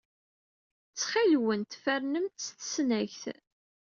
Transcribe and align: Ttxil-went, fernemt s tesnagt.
Ttxil-went, 0.91 1.71
fernemt 1.83 2.39
s 2.47 2.47
tesnagt. 2.59 3.23